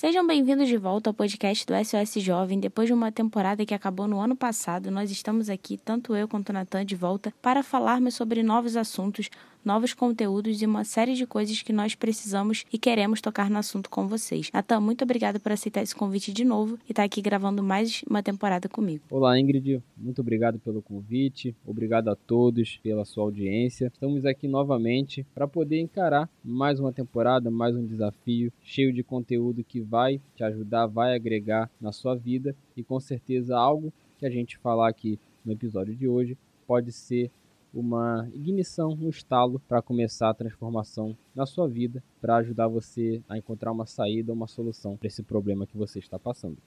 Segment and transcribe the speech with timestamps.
[0.00, 2.58] Sejam bem-vindos de volta ao podcast do SOS Jovem.
[2.58, 6.48] Depois de uma temporada que acabou no ano passado, nós estamos aqui, tanto eu quanto
[6.48, 9.28] o Natan, de volta para falarmos sobre novos assuntos,
[9.64, 13.90] novos conteúdos e uma série de coisas que nós precisamos e queremos tocar no assunto
[13.90, 14.50] com vocês.
[14.52, 18.22] Natan, muito obrigada por aceitar esse convite de novo e estar aqui gravando mais uma
[18.22, 19.04] temporada comigo.
[19.10, 19.82] Olá, Ingrid.
[19.96, 21.54] Muito obrigado pelo convite.
[21.66, 23.90] Obrigado a todos pela sua audiência.
[23.92, 29.64] Estamos aqui novamente para poder encarar mais uma temporada, mais um desafio cheio de conteúdo
[29.64, 34.30] que vai te ajudar, vai agregar na sua vida e com certeza algo que a
[34.30, 37.30] gente falar aqui no episódio de hoje pode ser
[37.72, 43.38] uma ignição, um estalo para começar a transformação na sua vida, para ajudar você a
[43.38, 46.58] encontrar uma saída, uma solução para esse problema que você está passando.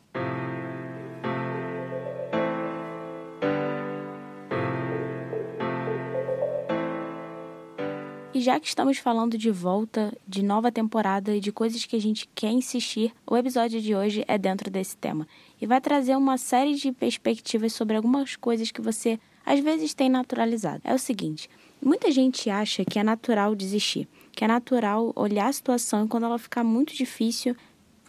[8.34, 12.02] E já que estamos falando de volta, de nova temporada e de coisas que a
[12.02, 15.28] gente quer insistir, o episódio de hoje é dentro desse tema
[15.62, 20.10] e vai trazer uma série de perspectivas sobre algumas coisas que você às vezes tem
[20.10, 20.82] naturalizado.
[20.84, 21.50] É o seguinte:
[21.82, 26.26] muita gente acha que é natural desistir, que é natural olhar a situação e quando
[26.26, 27.56] ela ficar muito difícil,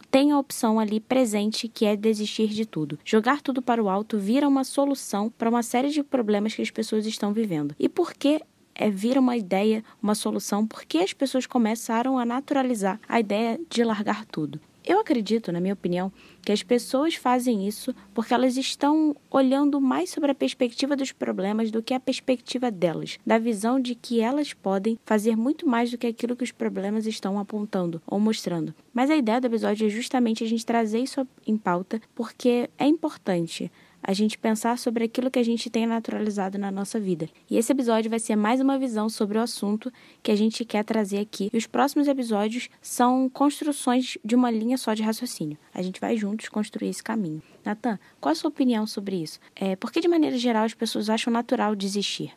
[0.09, 2.97] tem a opção ali presente que é desistir de tudo.
[3.03, 6.71] Jogar tudo para o alto vira uma solução para uma série de problemas que as
[6.71, 7.75] pessoas estão vivendo.
[7.77, 8.41] E por que
[8.73, 10.65] é, vira uma ideia, uma solução?
[10.65, 14.59] Porque as pessoas começaram a naturalizar a ideia de largar tudo.
[14.85, 16.11] Eu acredito, na minha opinião,
[16.43, 21.71] que as pessoas fazem isso porque elas estão olhando mais sobre a perspectiva dos problemas
[21.71, 25.97] do que a perspectiva delas, da visão de que elas podem fazer muito mais do
[25.97, 28.75] que aquilo que os problemas estão apontando ou mostrando.
[28.93, 32.85] Mas a ideia do episódio é justamente a gente trazer isso em pauta porque é
[32.85, 33.71] importante
[34.07, 37.27] a gente pensar sobre aquilo que a gente tem naturalizado na nossa vida.
[37.49, 40.85] E esse episódio vai ser mais uma visão sobre o assunto que a gente quer
[40.85, 41.49] trazer aqui.
[41.51, 45.57] E os próximos episódios são construções de uma linha só de raciocínio.
[45.73, 47.41] A gente vai juntos construir esse caminho.
[47.65, 49.39] Natan, qual a sua opinião sobre isso?
[49.55, 52.31] É, por que, de maneira geral, as pessoas acham natural desistir?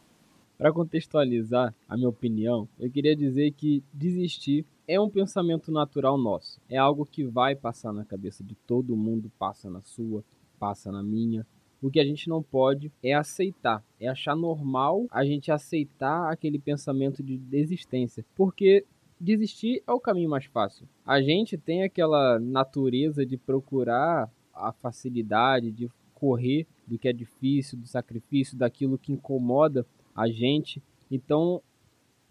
[0.57, 6.59] Para contextualizar a minha opinião, eu queria dizer que desistir é um pensamento natural nosso.
[6.67, 10.25] É algo que vai passar na cabeça de todo mundo, passa na sua,
[10.59, 11.47] passa na minha.
[11.81, 16.59] O que a gente não pode é aceitar, é achar normal a gente aceitar aquele
[16.59, 18.85] pensamento de desistência, porque
[19.21, 20.89] desistir é o caminho mais fácil.
[21.07, 27.79] A gente tem aquela natureza de procurar a facilidade, de correr do que é difícil,
[27.79, 30.83] do sacrifício, daquilo que incomoda a gente.
[31.09, 31.63] Então,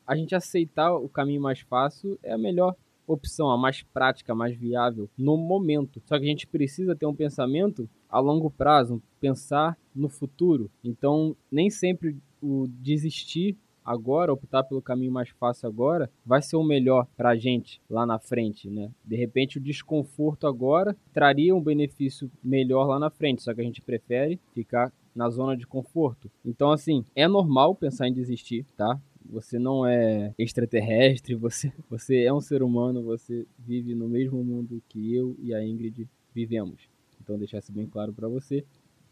[0.05, 2.75] a gente aceitar o caminho mais fácil é a melhor
[3.07, 6.01] opção, a mais prática, a mais viável no momento.
[6.05, 10.69] Só que a gente precisa ter um pensamento a longo prazo, pensar no futuro.
[10.83, 13.57] Então, nem sempre o desistir
[13.87, 18.05] agora, optar pelo caminho mais fácil agora, vai ser o melhor para a gente lá
[18.05, 18.91] na frente, né?
[19.03, 23.63] De repente, o desconforto agora traria um benefício melhor lá na frente, só que a
[23.63, 26.29] gente prefere ficar na zona de conforto.
[26.45, 28.99] Então, assim, é normal pensar em desistir, tá?
[29.29, 34.81] Você não é extraterrestre, você, você é um ser humano, você vive no mesmo mundo
[34.89, 36.89] que eu e a Ingrid vivemos.
[37.27, 38.63] Então, deixar isso bem claro para você: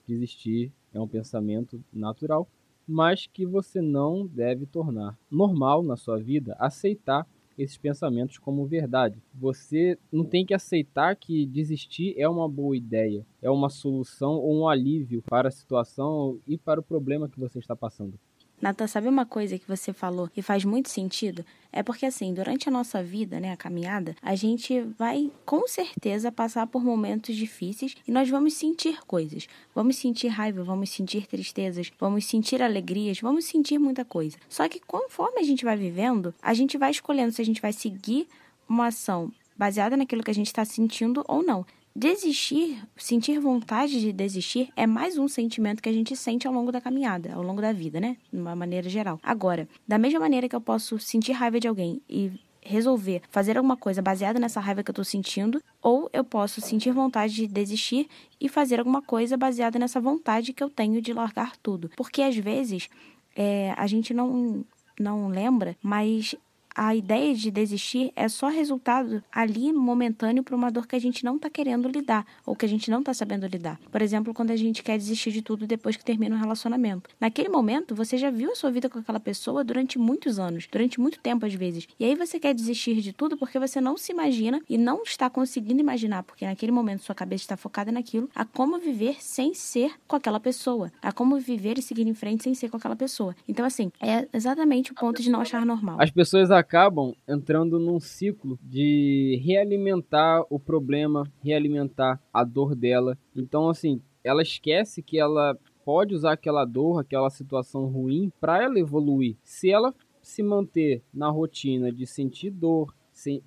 [0.08, 2.48] desistir é um pensamento natural,
[2.88, 7.28] mas que você não deve tornar normal na sua vida aceitar
[7.58, 9.22] esses pensamentos como verdade.
[9.34, 14.62] Você não tem que aceitar que desistir é uma boa ideia, é uma solução ou
[14.62, 18.18] um alívio para a situação e para o problema que você está passando.
[18.62, 21.46] Natan, sabe uma coisa que você falou e faz muito sentido?
[21.72, 26.32] É porque, assim, durante a nossa vida, né, a caminhada, a gente vai com certeza
[26.32, 29.48] passar por momentos difíceis e nós vamos sentir coisas.
[29.74, 34.38] Vamos sentir raiva, vamos sentir tristezas, vamos sentir alegrias, vamos sentir muita coisa.
[34.48, 37.74] Só que conforme a gente vai vivendo, a gente vai escolhendo se a gente vai
[37.74, 38.28] seguir
[38.70, 41.66] uma ação baseada naquilo que a gente está sentindo ou não.
[41.98, 46.70] Desistir, sentir vontade de desistir, é mais um sentimento que a gente sente ao longo
[46.70, 48.18] da caminhada, ao longo da vida, né?
[48.34, 49.18] De uma maneira geral.
[49.24, 53.78] Agora, da mesma maneira que eu posso sentir raiva de alguém e resolver fazer alguma
[53.78, 58.10] coisa baseada nessa raiva que eu tô sentindo, ou eu posso sentir vontade de desistir
[58.42, 61.90] e fazer alguma coisa baseada nessa vontade que eu tenho de largar tudo.
[61.96, 62.90] Porque às vezes
[63.34, 64.66] é, a gente não,
[65.00, 66.36] não lembra, mas
[66.76, 71.24] a ideia de desistir é só resultado ali momentâneo para uma dor que a gente
[71.24, 73.80] não está querendo lidar ou que a gente não está sabendo lidar.
[73.90, 77.10] Por exemplo, quando a gente quer desistir de tudo depois que termina um relacionamento.
[77.20, 81.00] Naquele momento, você já viu a sua vida com aquela pessoa durante muitos anos, durante
[81.00, 81.88] muito tempo às vezes.
[81.98, 85.30] E aí você quer desistir de tudo porque você não se imagina e não está
[85.30, 89.94] conseguindo imaginar, porque naquele momento sua cabeça está focada naquilo, a como viver sem ser
[90.08, 93.36] com aquela pessoa, a como viver e seguir em frente sem ser com aquela pessoa.
[93.48, 96.02] Então, assim, é exatamente o ponto de não achar normal.
[96.02, 103.16] As pessoas acabam entrando num ciclo de realimentar o problema, realimentar a dor dela.
[103.36, 108.80] Então, assim, ela esquece que ela pode usar aquela dor, aquela situação ruim para ela
[108.80, 109.38] evoluir.
[109.44, 112.92] Se ela se manter na rotina de sentir dor,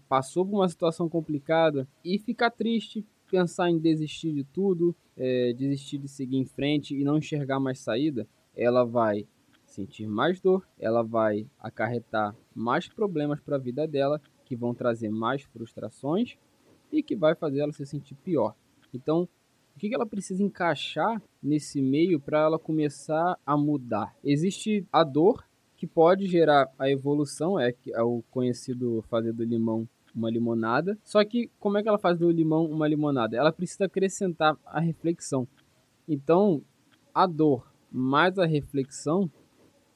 [0.09, 5.99] passou por uma situação complicada e ficar triste, pensar em desistir de tudo, é, desistir
[5.99, 9.27] de seguir em frente e não enxergar mais saída, ela vai
[9.79, 15.09] sentir mais dor, ela vai acarretar mais problemas para a vida dela, que vão trazer
[15.09, 16.37] mais frustrações
[16.91, 18.57] e que vai fazer ela se sentir pior.
[18.93, 19.29] Então,
[19.77, 24.17] o que ela precisa encaixar nesse meio para ela começar a mudar?
[24.25, 25.47] Existe a dor,
[25.77, 30.99] que pode gerar a evolução, é, é o conhecido fazer do limão uma limonada.
[31.05, 33.37] Só que como é que ela faz do limão uma limonada?
[33.37, 35.47] Ela precisa acrescentar a reflexão.
[36.09, 36.61] Então,
[37.15, 39.31] a dor mais a reflexão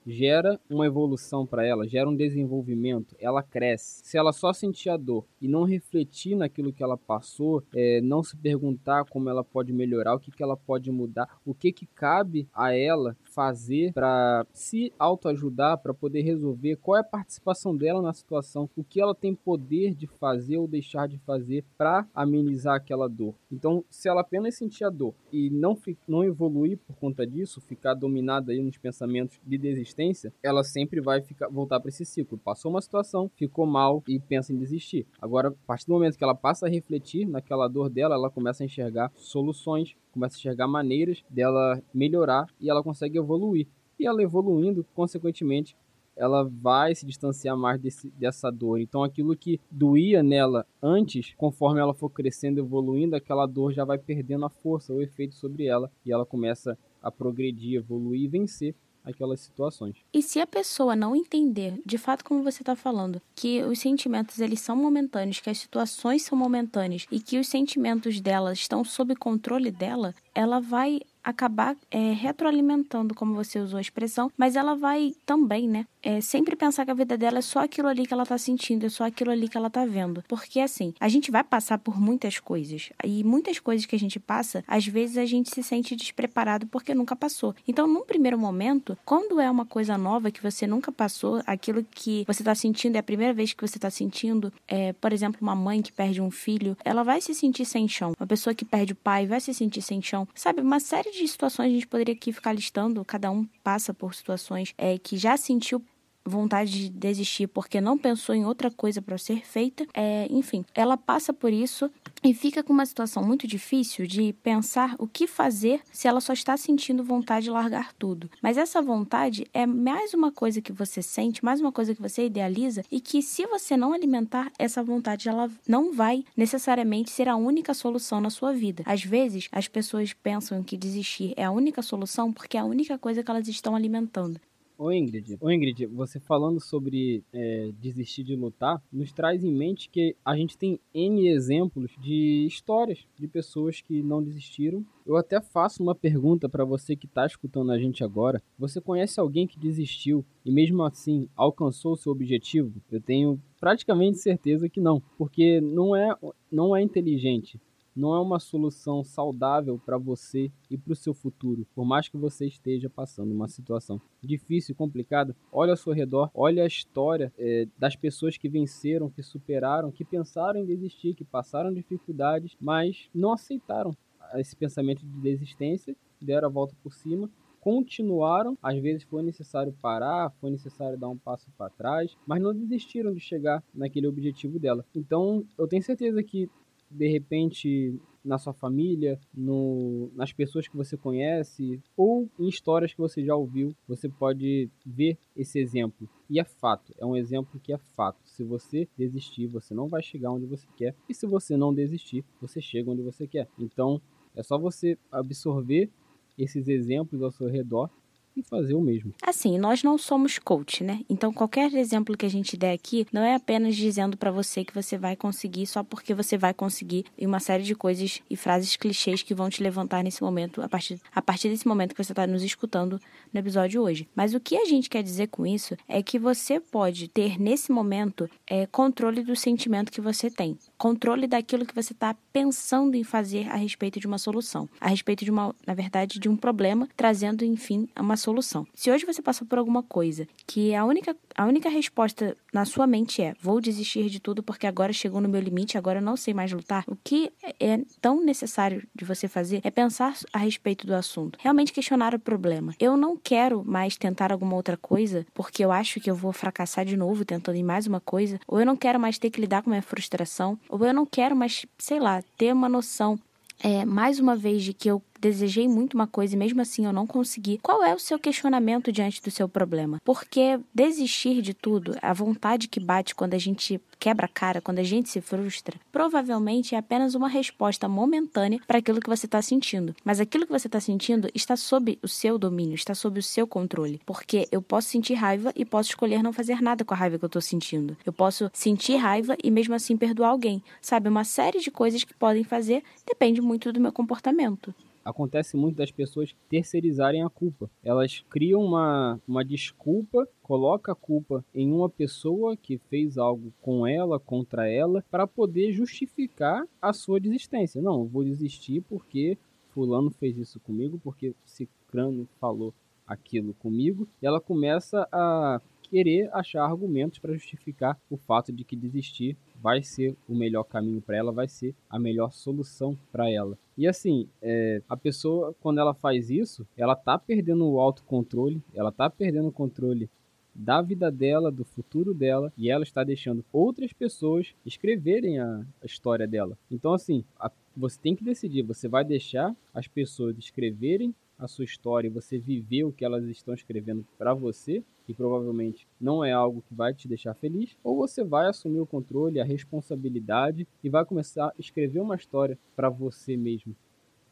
[0.06, 4.02] gera uma evolução para ela, gera um desenvolvimento, ela cresce.
[4.04, 8.22] Se ela só sentir a dor e não refletir naquilo que ela passou, é, não
[8.22, 11.87] se perguntar como ela pode melhorar, o que, que ela pode mudar, o que, que
[11.87, 18.02] cabe a ela fazer para se autoajudar, para poder resolver, qual é a participação dela
[18.02, 22.76] na situação, o que ela tem poder de fazer ou deixar de fazer para amenizar
[22.76, 23.34] aquela dor.
[23.50, 25.76] Então, se ela apenas sentir a dor e não,
[26.06, 31.20] não evoluir por conta disso, ficar dominada aí nos pensamentos de desistência, ela sempre vai
[31.23, 32.38] ficar, voltar para esse ciclo.
[32.38, 35.06] Passou uma situação, ficou mal e pensa em desistir.
[35.20, 38.62] Agora, a partir do momento que ela passa a refletir naquela dor dela, ela começa
[38.62, 43.66] a enxergar soluções, começa a enxergar maneiras dela melhorar e ela consegue evoluir.
[43.98, 45.76] E ela evoluindo, consequentemente,
[46.16, 48.80] ela vai se distanciar mais desse, dessa dor.
[48.80, 53.98] Então, aquilo que doía nela antes, conforme ela for crescendo, evoluindo, aquela dor já vai
[53.98, 58.74] perdendo a força, o efeito sobre ela, e ela começa a progredir, evoluir e vencer
[59.04, 59.96] aquelas situações.
[60.12, 64.38] E se a pessoa não entender, de fato como você está falando, que os sentimentos
[64.40, 69.14] eles são momentâneos, que as situações são momentâneas e que os sentimentos dela estão sob
[69.16, 75.14] controle dela, ela vai acabar é, retroalimentando, como você usou a expressão, mas ela vai
[75.24, 75.86] também, né?
[76.02, 78.84] É, sempre pensar que a vida dela é só aquilo ali que ela tá sentindo,
[78.84, 80.24] é só aquilo ali que ela tá vendo.
[80.26, 82.90] Porque assim, a gente vai passar por muitas coisas.
[83.04, 86.92] E muitas coisas que a gente passa, às vezes a gente se sente despreparado porque
[86.94, 87.54] nunca passou.
[87.69, 92.24] Então, num primeiro momento, quando é uma coisa nova que você nunca passou, aquilo que
[92.26, 95.54] você tá sentindo é a primeira vez que você tá sentindo, é, por exemplo, uma
[95.54, 98.12] mãe que perde um filho, ela vai se sentir sem chão.
[98.19, 100.26] Uma pessoa que perde o pai vai se sentir sem chão.
[100.34, 104.14] Sabe, uma série de situações a gente poderia aqui ficar listando, cada um passa por
[104.14, 105.84] situações é, que já sentiu
[106.24, 109.86] vontade de desistir porque não pensou em outra coisa para ser feita.
[109.94, 111.90] É, enfim, ela passa por isso
[112.22, 116.32] e fica com uma situação muito difícil de pensar o que fazer se ela só
[116.32, 118.30] está sentindo vontade de largar tudo.
[118.40, 122.26] Mas essa vontade é mais uma coisa que você sente, mais uma coisa que você
[122.26, 127.36] idealiza e que se você não alimentar essa vontade, ela não vai necessariamente ser a
[127.36, 128.82] única solução na sua vida.
[128.86, 132.96] Às vezes, as pessoas pensam que desistir é a única solução porque é a única
[132.98, 134.40] coisa que elas estão alimentando.
[134.78, 139.88] Ô Ingrid, ô Ingrid, você falando sobre é, desistir de lutar, nos traz em mente
[139.88, 144.84] que a gente tem N exemplos de histórias de pessoas que não desistiram.
[145.06, 148.42] Eu até faço uma pergunta para você que está escutando a gente agora.
[148.58, 152.72] Você conhece alguém que desistiu e mesmo assim alcançou o seu objetivo?
[152.90, 156.16] Eu tenho praticamente certeza que não, porque não é,
[156.50, 157.60] não é inteligente
[157.94, 162.17] não é uma solução saudável para você e para o seu futuro, por mais que
[162.17, 165.36] você esteja passando uma situação difícil e complicada.
[165.52, 170.05] Olha ao seu redor, olha a história é, das pessoas que venceram, que superaram, que
[170.05, 173.94] pensaram em desistir, que passaram dificuldades, mas não aceitaram
[174.34, 177.31] esse pensamento de desistência, deram a volta por cima
[177.62, 178.58] continuaram.
[178.60, 183.14] Às vezes foi necessário parar, foi necessário dar um passo para trás, mas não desistiram
[183.14, 184.84] de chegar naquele objetivo dela.
[184.94, 186.50] Então, eu tenho certeza que
[186.93, 193.01] de repente na sua família, no, nas pessoas que você conhece ou em histórias que
[193.01, 196.08] você já ouviu, você pode ver esse exemplo.
[196.31, 198.20] E é fato, é um exemplo que é fato.
[198.25, 202.25] Se você desistir, você não vai chegar onde você quer, e se você não desistir,
[202.41, 203.49] você chega onde você quer.
[203.58, 204.01] Então,
[204.34, 205.91] é só você absorver
[206.39, 207.91] esses exemplos ao seu redor
[208.36, 209.12] e fazer o mesmo.
[209.22, 211.01] Assim, nós não somos coach, né?
[211.08, 214.74] Então, qualquer exemplo que a gente der aqui não é apenas dizendo para você que
[214.74, 218.77] você vai conseguir só porque você vai conseguir e uma série de coisas e frases
[218.77, 222.12] clichês que vão te levantar nesse momento, a partir, a partir desse momento que você
[222.12, 223.01] está nos escutando
[223.32, 224.08] no episódio hoje.
[224.15, 227.72] Mas o que a gente quer dizer com isso é que você pode ter nesse
[227.72, 230.56] momento é, controle do sentimento que você tem.
[230.82, 235.24] Controle daquilo que você está pensando em fazer a respeito de uma solução, a respeito
[235.24, 238.67] de uma, na verdade, de um problema, trazendo, enfim, uma solução.
[238.74, 242.84] Se hoje você passou por alguma coisa que a única, a única resposta na sua
[242.84, 246.17] mente é: vou desistir de tudo porque agora chegou no meu limite, agora eu não
[246.17, 250.84] sei mais lutar, o que é tão necessário de você fazer é pensar a respeito
[250.84, 252.74] do assunto, realmente questionar o problema.
[252.81, 256.84] Eu não quero mais tentar alguma outra coisa porque eu acho que eu vou fracassar
[256.84, 259.62] de novo tentando em mais uma coisa, ou eu não quero mais ter que lidar
[259.62, 263.19] com minha frustração, ou eu não quero mais, sei lá, ter uma noção
[263.62, 266.93] é, mais uma vez de que eu desejei muito uma coisa e mesmo assim eu
[266.93, 270.00] não consegui, qual é o seu questionamento diante do seu problema?
[270.05, 274.81] Porque desistir de tudo, a vontade que bate quando a gente quebra a cara, quando
[274.81, 279.41] a gente se frustra, provavelmente é apenas uma resposta momentânea para aquilo que você está
[279.41, 279.94] sentindo.
[280.05, 283.46] Mas aquilo que você está sentindo está sob o seu domínio, está sob o seu
[283.46, 284.00] controle.
[284.05, 287.24] Porque eu posso sentir raiva e posso escolher não fazer nada com a raiva que
[287.24, 287.96] eu estou sentindo.
[288.05, 290.60] Eu posso sentir raiva e mesmo assim perdoar alguém.
[290.81, 295.76] Sabe, uma série de coisas que podem fazer depende muito do meu comportamento acontece muito
[295.76, 297.70] das pessoas terceirizarem a culpa.
[297.82, 303.86] Elas criam uma, uma desculpa, colocam a culpa em uma pessoa que fez algo com
[303.86, 307.80] ela, contra ela, para poder justificar a sua desistência.
[307.80, 309.38] Não, vou desistir porque
[309.70, 312.74] fulano fez isso comigo, porque Cicrano falou
[313.06, 314.08] aquilo comigo.
[314.20, 315.60] E ela começa a
[315.93, 321.03] querer achar argumentos para justificar o fato de que desistir vai ser o melhor caminho
[321.03, 323.58] para ela, vai ser a melhor solução para ela.
[323.77, 328.91] E assim, é, a pessoa, quando ela faz isso, ela tá perdendo o autocontrole, ela
[328.91, 330.08] tá perdendo o controle
[330.55, 335.87] da vida dela, do futuro dela, e ela está deixando outras pessoas escreverem a, a
[335.87, 336.56] história dela.
[336.70, 341.65] Então, assim, a, você tem que decidir: você vai deixar as pessoas escreverem a sua
[341.65, 346.32] história e você viver o que elas estão escrevendo para você, e provavelmente não é
[346.32, 350.88] algo que vai te deixar feliz, ou você vai assumir o controle, a responsabilidade e
[350.88, 353.74] vai começar a escrever uma história para você mesmo.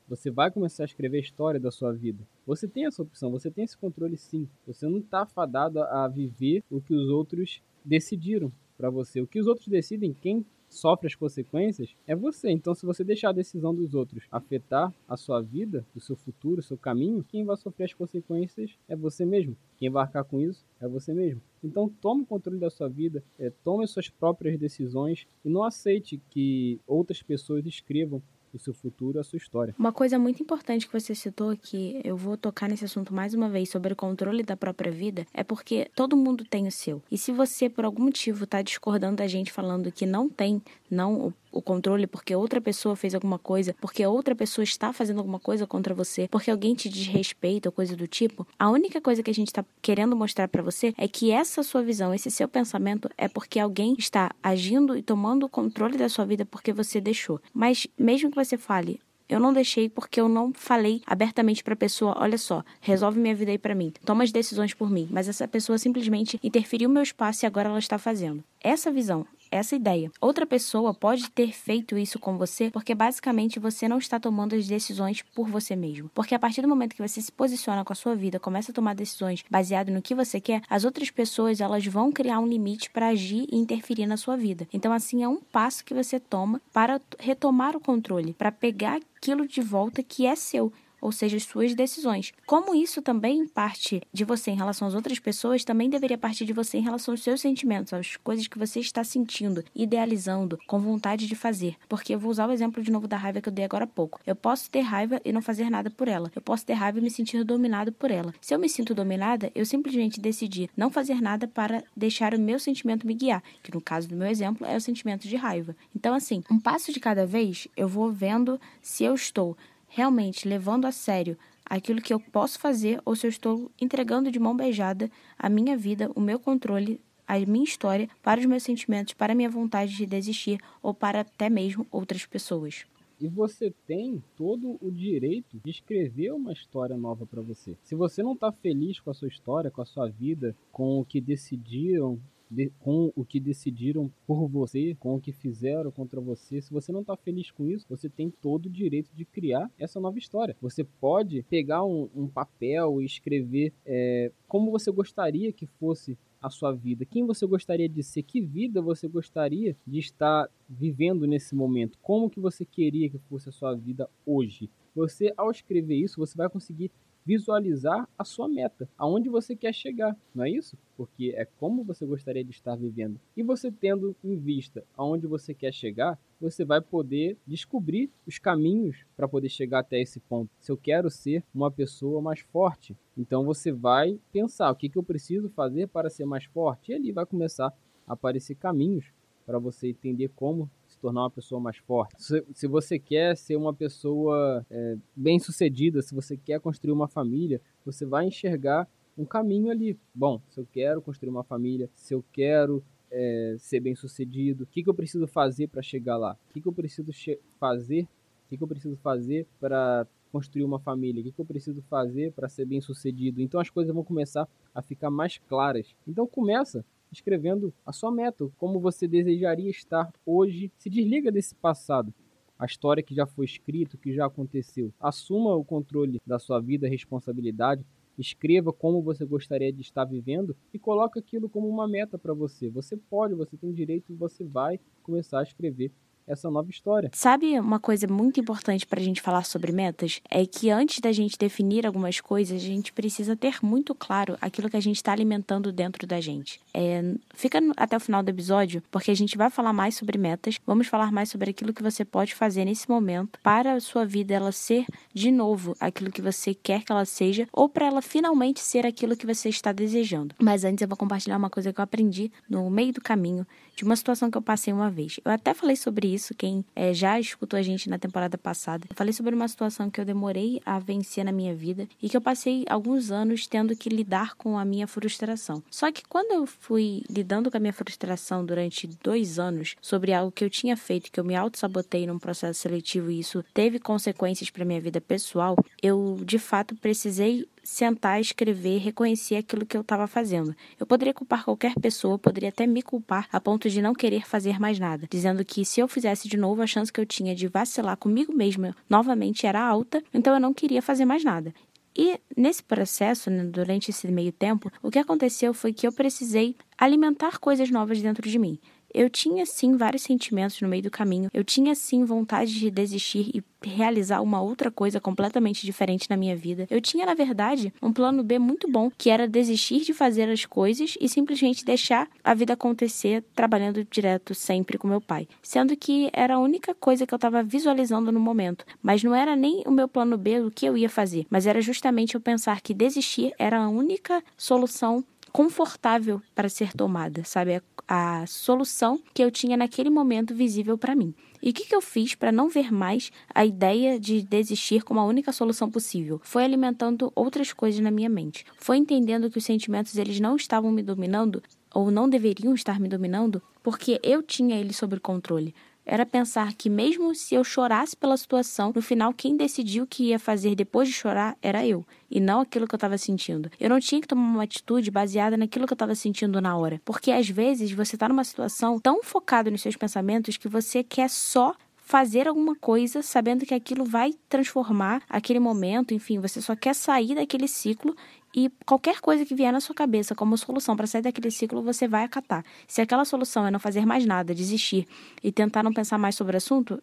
[0.09, 2.27] Você vai começar a escrever a história da sua vida.
[2.45, 4.49] Você tem essa opção, você tem esse controle sim.
[4.67, 9.21] Você não está fadado a viver o que os outros decidiram para você.
[9.21, 12.49] O que os outros decidem, quem sofre as consequências é você.
[12.51, 16.61] Então, se você deixar a decisão dos outros afetar a sua vida, o seu futuro,
[16.61, 19.57] o seu caminho, quem vai sofrer as consequências é você mesmo.
[19.77, 21.43] Quem vai arcar com isso é você mesmo.
[21.63, 26.23] Então, tome o controle da sua vida, é, tome suas próprias decisões e não aceite
[26.31, 28.23] que outras pessoas escrevam
[28.57, 29.75] o seu futuro, a sua história.
[29.79, 33.49] Uma coisa muito importante que você citou, que eu vou tocar nesse assunto mais uma
[33.49, 37.03] vez, sobre o controle da própria vida, é porque todo mundo tem o seu.
[37.11, 41.33] E se você, por algum motivo, está discordando da gente falando que não tem, não
[41.51, 45.67] o controle porque outra pessoa fez alguma coisa, porque outra pessoa está fazendo alguma coisa
[45.67, 49.35] contra você, porque alguém te desrespeita ou coisa do tipo, a única coisa que a
[49.35, 53.29] gente está querendo mostrar para você é que essa sua visão, esse seu pensamento é
[53.29, 57.41] porque alguém está agindo e tomando o controle da sua vida porque você deixou.
[57.53, 61.77] Mas mesmo que você fale, eu não deixei porque eu não falei abertamente para a
[61.77, 65.29] pessoa, olha só, resolve minha vida aí para mim, toma as decisões por mim, mas
[65.29, 68.43] essa pessoa simplesmente interferiu meu espaço e agora ela está fazendo.
[68.61, 70.11] Essa visão essa ideia.
[70.21, 74.67] Outra pessoa pode ter feito isso com você porque basicamente você não está tomando as
[74.67, 76.11] decisões por você mesmo.
[76.15, 78.75] Porque a partir do momento que você se posiciona com a sua vida, começa a
[78.75, 82.91] tomar decisões baseado no que você quer, as outras pessoas elas vão criar um limite
[82.91, 84.69] para agir e interferir na sua vida.
[84.73, 89.47] Então assim é um passo que você toma para retomar o controle, para pegar aquilo
[89.47, 92.33] de volta que é seu ou seja, as suas decisões.
[92.47, 96.53] Como isso também parte de você em relação às outras pessoas, também deveria partir de
[96.53, 101.27] você em relação aos seus sentimentos, às coisas que você está sentindo, idealizando, com vontade
[101.27, 101.77] de fazer.
[101.89, 103.87] Porque eu vou usar o exemplo de novo da raiva que eu dei agora há
[103.87, 104.21] pouco.
[104.27, 106.31] Eu posso ter raiva e não fazer nada por ela.
[106.35, 108.35] Eu posso ter raiva e me sentir dominado por ela.
[108.41, 112.59] Se eu me sinto dominada, eu simplesmente decidi não fazer nada para deixar o meu
[112.59, 115.75] sentimento me guiar, que no caso do meu exemplo é o sentimento de raiva.
[115.95, 119.57] Então, assim, um passo de cada vez, eu vou vendo se eu estou
[119.91, 124.39] realmente levando a sério aquilo que eu posso fazer ou se eu estou entregando de
[124.39, 129.15] mão beijada a minha vida, o meu controle, a minha história para os meus sentimentos,
[129.15, 132.87] para a minha vontade de desistir ou para até mesmo outras pessoas.
[133.21, 137.77] E você tem todo o direito de escrever uma história nova para você.
[137.83, 141.05] Se você não está feliz com a sua história, com a sua vida, com o
[141.05, 142.19] que decidiram
[142.51, 146.61] de, com o que decidiram por você, com o que fizeram contra você.
[146.61, 150.01] Se você não está feliz com isso, você tem todo o direito de criar essa
[150.01, 150.57] nova história.
[150.61, 156.49] Você pode pegar um, um papel e escrever é, como você gostaria que fosse a
[156.49, 161.55] sua vida, quem você gostaria de ser, que vida você gostaria de estar vivendo nesse
[161.55, 164.71] momento, como que você queria que fosse a sua vida hoje.
[164.95, 166.91] Você, ao escrever isso, você vai conseguir
[167.31, 170.77] visualizar a sua meta, aonde você quer chegar, não é isso?
[170.97, 173.21] Porque é como você gostaria de estar vivendo.
[173.37, 179.05] E você tendo em vista aonde você quer chegar, você vai poder descobrir os caminhos
[179.17, 180.51] para poder chegar até esse ponto.
[180.59, 184.99] Se eu quero ser uma pessoa mais forte, então você vai pensar o que, que
[184.99, 187.73] eu preciso fazer para ser mais forte, e ali vai começar
[188.09, 189.13] a aparecer caminhos
[189.47, 190.69] para você entender como
[191.01, 192.23] tornar uma pessoa mais forte.
[192.23, 197.09] Se, se você quer ser uma pessoa é, bem sucedida, se você quer construir uma
[197.09, 199.99] família, você vai enxergar um caminho ali.
[200.15, 204.67] Bom, se eu quero construir uma família, se eu quero é, ser bem sucedido, o
[204.67, 206.37] que, que eu preciso fazer para chegar lá?
[206.49, 207.13] O que, que eu preciso
[207.59, 208.03] fazer?
[208.03, 211.21] O que, que eu preciso fazer para construir uma família?
[211.21, 213.41] O que, que eu preciso fazer para ser bem sucedido?
[213.41, 215.95] Então as coisas vão começar a ficar mais claras.
[216.07, 220.71] Então começa escrevendo a sua meta, como você desejaria estar hoje.
[220.79, 222.13] Se desliga desse passado,
[222.59, 224.93] a história que já foi escrita, que já aconteceu.
[225.01, 227.85] Assuma o controle da sua vida, responsabilidade.
[228.19, 232.69] Escreva como você gostaria de estar vivendo e coloque aquilo como uma meta para você.
[232.69, 235.91] Você pode, você tem direito e você vai começar a escrever
[236.33, 237.11] essa nova história.
[237.13, 240.21] Sabe uma coisa muito importante para a gente falar sobre metas?
[240.31, 244.71] É que antes da gente definir algumas coisas, a gente precisa ter muito claro aquilo
[244.71, 246.61] que a gente está alimentando dentro da gente.
[246.73, 250.59] É, fica até o final do episódio, porque a gente vai falar mais sobre metas,
[250.67, 254.35] vamos falar mais sobre aquilo que você pode fazer nesse momento para a sua vida
[254.35, 258.61] ela ser de novo aquilo que você quer que ela seja, ou para ela finalmente
[258.61, 260.35] ser aquilo que você está desejando.
[260.41, 263.47] Mas antes eu vou compartilhar uma coisa que eu aprendi no meio do caminho
[263.81, 265.19] de uma situação que eu passei uma vez.
[265.25, 268.87] Eu até falei sobre isso, quem é, já escutou a gente na temporada passada.
[268.91, 272.15] Eu falei sobre uma situação que eu demorei a vencer na minha vida e que
[272.15, 275.63] eu passei alguns anos tendo que lidar com a minha frustração.
[275.71, 280.31] Só que quando eu fui lidando com a minha frustração durante dois anos sobre algo
[280.31, 284.51] que eu tinha feito, que eu me auto-sabotei num processo seletivo e isso teve consequências
[284.51, 290.07] para minha vida pessoal, eu de fato precisei sentar, escrever, reconhecer aquilo que eu estava
[290.07, 290.55] fazendo.
[290.79, 294.59] Eu poderia culpar qualquer pessoa, poderia até me culpar a ponto de não querer fazer
[294.59, 297.49] mais nada, dizendo que se eu fizesse de novo, a chance que eu tinha de
[297.49, 301.55] vacilar comigo mesma novamente era alta, então eu não queria fazer mais nada.
[301.97, 306.57] E nesse processo, né, durante esse meio tempo, o que aconteceu foi que eu precisei
[306.79, 308.59] alimentar coisas novas dentro de mim.
[308.93, 311.31] Eu tinha sim vários sentimentos no meio do caminho.
[311.33, 316.35] Eu tinha sim vontade de desistir e realizar uma outra coisa completamente diferente na minha
[316.37, 316.67] vida.
[316.71, 320.45] Eu tinha, na verdade, um plano B muito bom, que era desistir de fazer as
[320.47, 325.29] coisas e simplesmente deixar a vida acontecer trabalhando direto sempre com meu pai.
[325.43, 328.65] Sendo que era a única coisa que eu estava visualizando no momento.
[328.83, 331.61] Mas não era nem o meu plano B o que eu ia fazer, mas era
[331.61, 337.57] justamente eu pensar que desistir era a única solução confortável para ser tomada, sabe?
[337.89, 341.15] A, a solução que eu tinha naquele momento visível para mim.
[341.43, 345.01] E o que, que eu fiz para não ver mais a ideia de desistir como
[345.01, 346.21] a única solução possível?
[346.23, 348.45] Foi alimentando outras coisas na minha mente.
[348.59, 351.43] Foi entendendo que os sentimentos eles não estavam me dominando
[351.75, 356.71] ou não deveriam estar me dominando porque eu tinha eles sob controle era pensar que
[356.71, 360.89] mesmo se eu chorasse pela situação, no final quem decidiu o que ia fazer depois
[360.89, 363.51] de chorar era eu, e não aquilo que eu estava sentindo.
[363.61, 366.81] Eu não tinha que tomar uma atitude baseada naquilo que eu estava sentindo na hora,
[366.85, 371.09] porque às vezes você está numa situação tão focado nos seus pensamentos que você quer
[371.09, 371.55] só
[371.91, 377.17] fazer alguma coisa sabendo que aquilo vai transformar aquele momento, enfim, você só quer sair
[377.17, 377.97] daquele ciclo
[378.33, 381.89] e qualquer coisa que vier na sua cabeça como solução para sair daquele ciclo, você
[381.89, 382.45] vai acatar.
[382.69, 384.87] Se aquela solução é não fazer mais nada, desistir
[385.21, 386.81] e tentar não pensar mais sobre o assunto,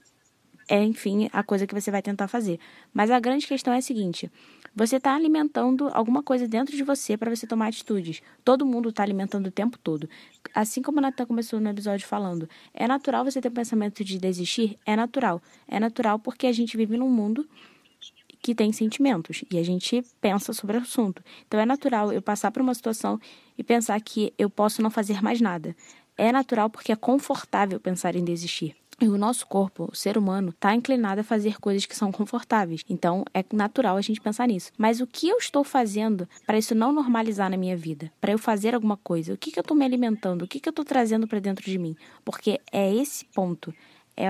[0.68, 2.60] é, enfim, a coisa que você vai tentar fazer.
[2.94, 4.30] Mas a grande questão é a seguinte:
[4.76, 8.22] você está alimentando alguma coisa dentro de você para você tomar atitudes.
[8.44, 10.10] Todo mundo está alimentando o tempo todo.
[10.54, 14.20] Assim como a Natan começou no episódio falando, é natural você ter o pensamento de
[14.20, 14.78] desistir?
[14.86, 15.42] É natural.
[15.68, 17.48] É natural porque a gente vive num mundo
[18.42, 21.24] que tem sentimentos e a gente pensa sobre o assunto.
[21.48, 23.20] Então é natural eu passar por uma situação
[23.58, 25.76] e pensar que eu posso não fazer mais nada.
[26.18, 28.76] É natural porque é confortável pensar em desistir.
[29.00, 32.82] E o nosso corpo, o ser humano, está inclinado a fazer coisas que são confortáveis.
[32.90, 34.72] Então é natural a gente pensar nisso.
[34.76, 38.12] Mas o que eu estou fazendo para isso não normalizar na minha vida?
[38.20, 39.34] Para eu fazer alguma coisa?
[39.34, 40.42] O que, que eu estou me alimentando?
[40.46, 41.96] O que, que eu estou trazendo para dentro de mim?
[42.26, 43.72] Porque é esse ponto.
[44.16, 44.26] É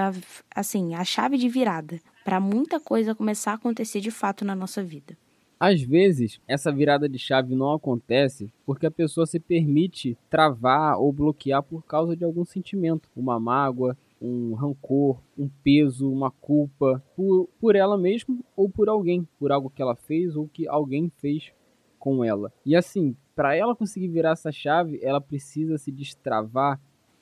[0.54, 4.84] assim, a chave de virada para muita coisa começar a acontecer de fato na nossa
[4.84, 5.18] vida.
[5.58, 11.14] Às vezes, essa virada de chave não acontece porque a pessoa se permite travar ou
[11.14, 17.48] bloquear por causa de algum sentimento, uma mágoa, um rancor, um peso, uma culpa, por,
[17.60, 21.54] por ela mesma ou por alguém, por algo que ela fez ou que alguém fez
[22.00, 22.52] com ela.
[22.66, 26.80] E assim, para ela conseguir virar essa chave, ela precisa se destravar,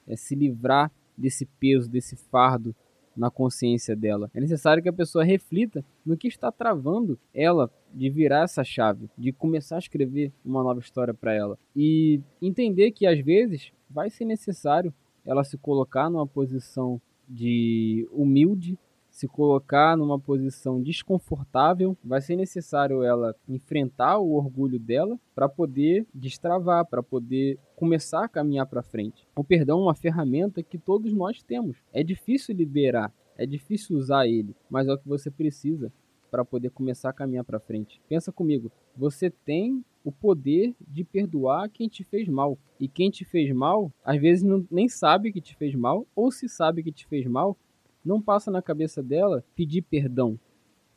[0.08, 2.76] é, se livrar desse peso, desse fardo
[3.16, 4.30] na consciência dela.
[4.34, 9.10] É necessário que a pessoa reflita no que está travando ela de virar essa chave,
[9.18, 14.10] de começar a escrever uma nova história para ela e entender que às vezes vai
[14.10, 14.94] ser necessário
[15.26, 18.78] ela se colocar numa posição de humilde,
[19.10, 26.06] se colocar numa posição desconfortável, vai ser necessário ela enfrentar o orgulho dela para poder
[26.14, 29.26] destravar, para poder começar a caminhar para frente.
[29.34, 31.78] O perdão é uma ferramenta que todos nós temos.
[31.94, 35.92] É difícil liberar, é difícil usar ele, mas é o que você precisa
[36.30, 38.02] para poder começar a caminhar para frente.
[38.10, 42.60] Pensa comigo, você tem o poder de perdoar quem te fez mal.
[42.80, 46.32] E quem te fez mal, às vezes não, nem sabe que te fez mal, ou
[46.32, 47.58] se sabe que te fez mal,
[48.06, 50.40] não passa na cabeça dela pedir perdão.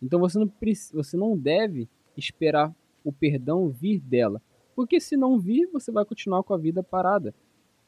[0.02, 0.52] Então você não,
[0.92, 4.42] você não deve esperar o perdão vir dela.
[4.76, 7.34] Porque se não vir, você vai continuar com a vida parada.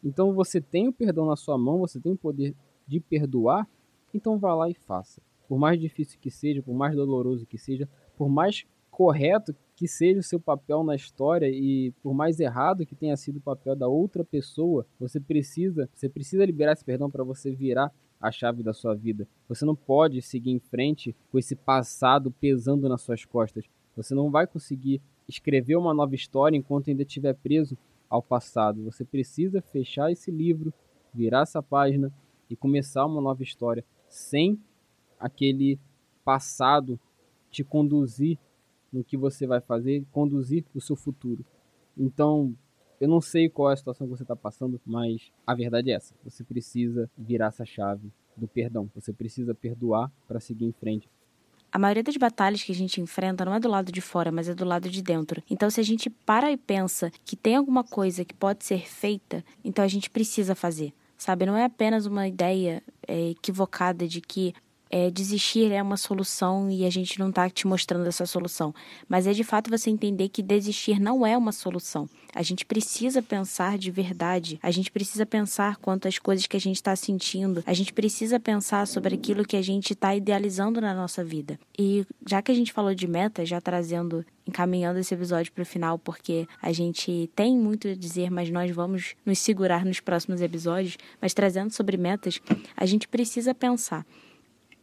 [0.03, 2.55] Então você tem o perdão na sua mão, você tem o poder
[2.87, 3.69] de perdoar,
[4.15, 5.21] então vá lá e faça.
[5.47, 10.21] Por mais difícil que seja, por mais doloroso que seja, por mais correto que seja
[10.21, 13.89] o seu papel na história e por mais errado que tenha sido o papel da
[13.89, 17.91] outra pessoa, você precisa, você precisa liberar esse perdão para você virar
[18.21, 19.27] a chave da sua vida.
[19.49, 23.65] Você não pode seguir em frente com esse passado pesando nas suas costas.
[23.97, 27.75] Você não vai conseguir escrever uma nova história enquanto ainda estiver preso
[28.11, 28.85] ao passado.
[28.85, 30.75] Você precisa fechar esse livro,
[31.15, 32.13] virar essa página
[32.51, 34.61] e começar uma nova história sem
[35.19, 35.79] aquele
[36.23, 37.01] passado
[37.51, 38.39] te conduzir
[38.93, 41.45] no que você vai fazer, conduzir o seu futuro.
[41.97, 42.55] Então,
[43.01, 45.95] eu não sei qual é a situação que você está passando, mas a verdade é
[45.95, 46.15] essa.
[46.25, 48.91] Você precisa virar essa chave do perdão.
[48.95, 51.09] Você precisa perdoar para seguir em frente.
[51.73, 54.49] A maioria das batalhas que a gente enfrenta não é do lado de fora, mas
[54.49, 55.43] é do lado de dentro.
[55.49, 59.45] Então, se a gente para e pensa que tem alguma coisa que pode ser feita,
[59.65, 60.93] então a gente precisa fazer.
[61.17, 61.47] Sabe?
[61.47, 64.53] Não é apenas uma ideia é, equivocada de que
[64.91, 68.75] é, desistir é uma solução e a gente não está te mostrando essa solução.
[69.09, 72.09] Mas é de fato você entender que desistir não é uma solução.
[72.35, 74.59] A gente precisa pensar de verdade.
[74.63, 77.63] A gente precisa pensar quanto às coisas que a gente está sentindo.
[77.67, 81.59] A gente precisa pensar sobre aquilo que a gente está idealizando na nossa vida.
[81.79, 85.67] E já que a gente falou de meta, já trazendo encaminhando esse episódio para o
[85.67, 90.41] final, porque a gente tem muito a dizer, mas nós vamos nos segurar nos próximos
[90.41, 90.97] episódios.
[91.21, 92.41] Mas trazendo sobre metas,
[92.77, 94.05] a gente precisa pensar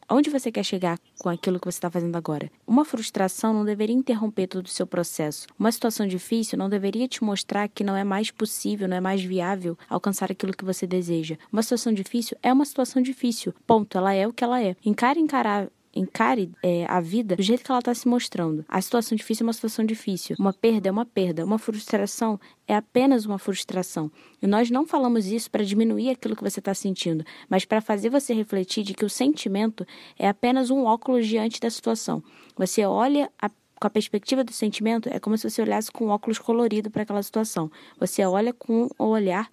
[0.10, 2.50] Onde você quer chegar com aquilo que você está fazendo agora?
[2.66, 5.48] Uma frustração não deveria interromper todo o seu processo.
[5.60, 9.22] Uma situação difícil não deveria te mostrar que não é mais possível, não é mais
[9.22, 11.36] viável alcançar aquilo que você deseja.
[11.52, 13.54] Uma situação difícil é uma situação difícil.
[13.66, 13.98] Ponto.
[13.98, 14.78] Ela é o que ela é.
[14.86, 18.66] Encare encarar encare é, a vida do jeito que ela está se mostrando.
[18.68, 20.36] A situação difícil é uma situação difícil.
[20.40, 21.46] Uma perda é uma perda.
[21.46, 24.12] Uma frustração é apenas uma frustração.
[24.42, 28.10] E nós não falamos isso para diminuir aquilo que você está sentindo, mas para fazer
[28.10, 29.86] você refletir de que o sentimento
[30.18, 32.24] é apenas um óculos diante da situação.
[32.56, 36.40] Você olha a com a perspectiva do sentimento, é como se você olhasse com óculos
[36.40, 37.72] colorido para aquela situação.
[38.00, 39.50] Você olha com o olhar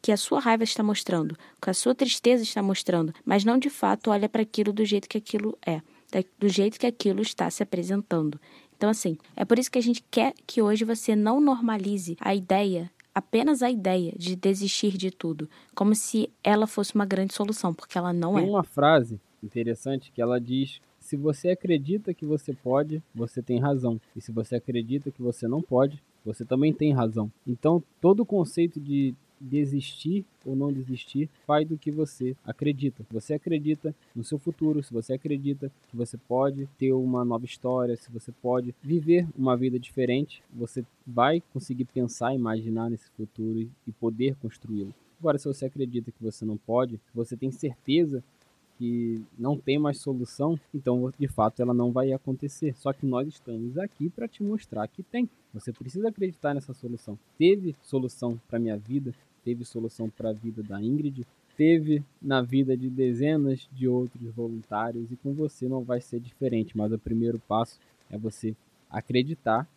[0.00, 3.70] que a sua raiva está mostrando, que a sua tristeza está mostrando, mas não de
[3.70, 5.80] fato olha para aquilo do jeito que aquilo é,
[6.38, 8.40] do jeito que aquilo está se apresentando.
[8.76, 12.34] Então, assim, é por isso que a gente quer que hoje você não normalize a
[12.34, 17.74] ideia, apenas a ideia de desistir de tudo, como se ela fosse uma grande solução,
[17.74, 18.44] porque ela não Tem é.
[18.44, 23.58] Tem uma frase interessante que ela diz se você acredita que você pode, você tem
[23.58, 24.00] razão.
[24.14, 27.32] E se você acredita que você não pode, você também tem razão.
[27.46, 33.04] Então, todo o conceito de desistir ou não desistir vai do que você acredita.
[33.10, 37.96] Você acredita no seu futuro, se você acredita que você pode ter uma nova história,
[37.96, 43.92] se você pode viver uma vida diferente, você vai conseguir pensar, imaginar nesse futuro e
[43.92, 44.94] poder construí-lo.
[45.20, 48.22] Agora, se você acredita que você não pode, você tem certeza
[48.78, 52.74] que não tem mais solução, então de fato ela não vai acontecer.
[52.76, 55.28] Só que nós estamos aqui para te mostrar que tem.
[55.52, 57.18] Você precisa acreditar nessa solução.
[57.36, 59.12] Teve solução para minha vida,
[59.44, 65.10] teve solução para a vida da Ingrid, teve na vida de dezenas de outros voluntários
[65.10, 68.54] e com você não vai ser diferente, mas o primeiro passo é você
[68.88, 69.68] acreditar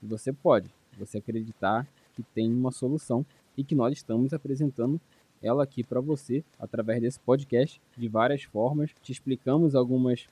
[0.00, 3.24] que você pode, você acreditar que tem uma solução
[3.56, 5.00] e que nós estamos apresentando
[5.42, 8.90] ela aqui para você através desse podcast de várias formas.
[9.02, 10.26] Te explicamos algumas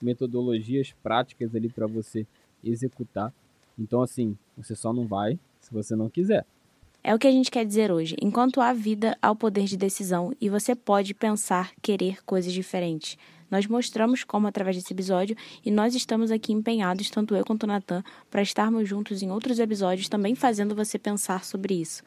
[0.00, 2.26] metodologias práticas ali para você
[2.62, 3.32] executar.
[3.78, 6.44] Então assim, você só não vai se você não quiser.
[7.06, 8.16] É o que a gente quer dizer hoje.
[8.20, 13.16] Enquanto há vida, há o poder de decisão e você pode pensar, querer coisas diferentes.
[13.48, 17.66] Nós mostramos como através desse episódio e nós estamos aqui empenhados, tanto eu quanto o
[17.68, 22.02] Natan, para estarmos juntos em outros episódios também fazendo você pensar sobre isso.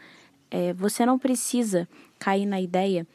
[0.51, 1.88] É, você não precisa
[2.19, 3.07] cair na ideia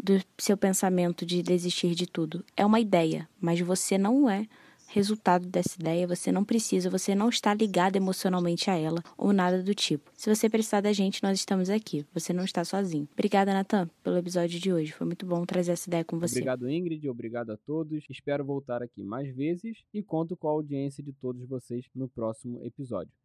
[0.00, 2.44] do seu pensamento de desistir de tudo.
[2.56, 4.46] É uma ideia, mas você não é
[4.86, 9.62] resultado dessa ideia, você não precisa, você não está ligado emocionalmente a ela ou nada
[9.62, 10.10] do tipo.
[10.14, 12.04] Se você precisar da gente, nós estamos aqui.
[12.12, 13.08] Você não está sozinho.
[13.12, 14.92] Obrigada, Natan, pelo episódio de hoje.
[14.92, 16.36] Foi muito bom trazer essa ideia com você.
[16.36, 17.08] Obrigado, Ingrid.
[17.08, 18.04] Obrigado a todos.
[18.08, 22.62] Espero voltar aqui mais vezes e conto com a audiência de todos vocês no próximo
[22.62, 23.12] episódio.